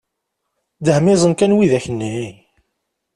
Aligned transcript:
Dehmiẓen 0.85 1.33
kan 1.39 1.55
widak 1.57 1.85
nni! 1.93 2.19